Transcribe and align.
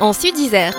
en 0.00 0.12
Sud-Isère. 0.12 0.72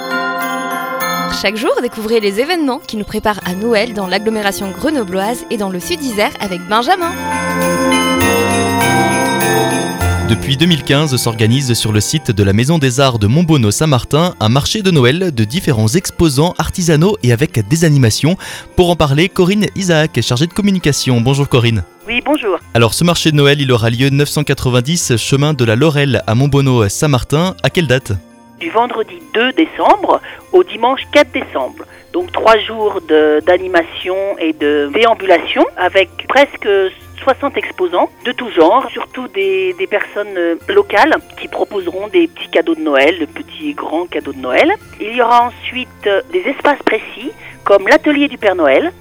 Chaque 1.42 1.56
jour, 1.56 1.72
découvrez 1.82 2.20
les 2.20 2.42
événements 2.42 2.80
qui 2.80 2.98
nous 2.98 3.06
préparent 3.06 3.40
à 3.46 3.54
Noël 3.54 3.94
dans 3.94 4.06
l'agglomération 4.06 4.70
grenobloise 4.70 5.46
et 5.50 5.56
dans 5.56 5.70
le 5.70 5.80
Sud-Isère 5.80 6.32
avec 6.42 6.60
Benjamin. 6.68 7.12
Depuis 10.28 10.58
2015 10.58 11.16
s'organise 11.16 11.74
sur 11.74 11.94
le 11.94 12.02
site 12.02 12.32
de 12.32 12.44
la 12.44 12.52
Maison 12.52 12.80
des 12.80 13.00
Arts 13.00 13.18
de 13.18 13.28
Montbonneau-Saint-Martin 13.28 14.36
un 14.42 14.50
marché 14.50 14.82
de 14.82 14.92
Noël 14.92 15.34
de 15.34 15.44
différents 15.46 15.88
exposants 15.88 16.54
artisanaux 16.58 17.18
et 17.24 17.32
avec 17.32 17.66
des 17.70 17.86
animations. 17.86 18.36
Pour 18.76 18.90
en 18.90 18.98
parler, 18.98 19.30
Corinne 19.30 19.68
Isaac, 19.76 20.20
chargée 20.22 20.48
de 20.48 20.54
communication. 20.54 21.22
Bonjour 21.22 21.48
Corinne. 21.48 21.84
Oui, 22.08 22.22
bonjour. 22.26 22.58
Alors 22.74 22.94
ce 22.94 23.06
marché 23.06 23.32
de 23.32 23.38
Noël, 23.38 23.62
il 23.62 23.72
aura 23.72 23.90
lieu 23.90 24.10
990 24.10 25.16
chemin 25.16 25.54
de 25.54 25.64
la 25.64 25.78
Laurelle 25.78 26.24
à 26.28 26.36
Montbonneau-Saint-Martin. 26.36 27.56
À 27.64 27.70
quelle 27.70 27.88
date? 27.88 28.14
Du 28.62 28.70
vendredi 28.70 29.18
2 29.34 29.52
décembre 29.54 30.22
au 30.54 30.64
dimanche 30.64 31.02
4 31.12 31.32
décembre. 31.32 31.84
Donc 32.14 32.32
trois 32.32 32.58
jours 32.60 33.02
d'animation 33.46 34.16
et 34.40 34.54
de 34.54 34.90
déambulation 34.94 35.66
avec 35.78 36.10
presque 36.30 36.70
60 37.24 37.58
exposants 37.58 38.10
de 38.26 38.32
tout 38.32 38.50
genre, 38.52 38.88
surtout 38.92 39.28
des, 39.28 39.74
des 39.74 39.88
personnes 39.88 40.36
euh, 40.38 40.56
locales 40.70 41.16
qui 41.40 41.48
proposeront 41.48 42.08
des 42.08 42.28
petits 42.28 42.50
cadeaux 42.50 42.74
de 42.76 42.82
Noël, 42.82 43.20
de 43.20 43.26
petits 43.26 43.70
et 43.70 43.74
grands 43.74 44.06
cadeaux 44.08 44.34
de 44.34 44.40
Noël. 44.40 44.72
Il 45.00 45.16
y 45.16 45.22
aura 45.22 45.48
ensuite 45.50 45.90
euh, 46.08 46.22
des 46.32 46.42
espaces 46.42 46.82
précis 46.84 47.32
comme 47.64 47.88
l'atelier 47.88 48.28
du 48.28 48.38
Père 48.38 48.56
Noël, 48.56 48.92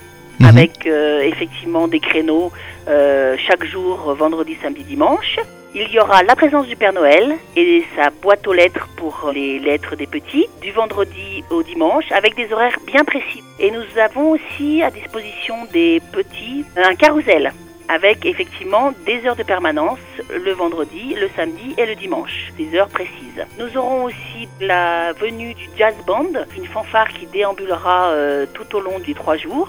Mhm. 0.41 0.47
avec 0.47 0.87
euh, 0.87 1.21
effectivement 1.21 1.87
des 1.87 2.01
créneaux 2.01 2.51
euh, 2.89 3.37
chaque 3.47 3.65
jour, 3.65 4.15
vendredi, 4.15 4.57
samedi, 4.63 4.83
dimanche. 4.85 5.37
Il 5.73 5.89
y 5.93 6.01
aura 6.01 6.25
la 6.25 6.35
présence 6.35 6.67
du 6.67 6.75
Père 6.75 6.93
Noël 6.93 7.37
et 7.55 7.85
sa 7.95 8.11
boîte 8.11 8.45
aux 8.49 8.53
lettres 8.53 8.89
pour 8.97 9.31
les 9.33 9.61
lettres 9.61 9.95
des 9.95 10.09
petits, 10.09 10.49
du 10.61 10.73
vendredi 10.73 11.45
au 11.49 11.63
dimanche, 11.63 12.11
avec 12.11 12.35
des 12.35 12.53
horaires 12.53 12.77
bien 12.87 13.05
précis. 13.05 13.45
Et 13.61 13.71
nous 13.71 13.85
avons 14.03 14.33
aussi 14.33 14.83
à 14.83 14.91
disposition 14.91 15.55
des 15.73 16.03
petits 16.13 16.65
un 16.77 16.97
carrousel 16.97 17.53
avec 17.89 18.27
effectivement 18.27 18.93
des 19.07 19.25
heures 19.27 19.37
de 19.37 19.45
permanence 19.45 20.01
le 20.29 20.53
vendredi, 20.53 21.15
le 21.15 21.29
samedi 21.37 21.75
et 21.79 21.87
le 21.87 21.95
dimanche, 21.95 22.53
des 22.59 22.77
heures 22.77 22.89
précises. 22.89 23.47
Nous 23.59 23.77
aurons 23.77 24.05
aussi 24.05 24.49
la 24.61 25.13
venue 25.13 25.55
du 25.55 25.69
jazz 25.77 25.95
band, 26.05 26.33
une 26.57 26.67
fanfare 26.67 27.09
qui 27.09 27.27
déambulera 27.27 28.11
euh, 28.11 28.47
tout 28.55 28.77
au 28.77 28.81
long 28.81 28.99
des 28.99 29.15
trois 29.15 29.37
jours. 29.37 29.69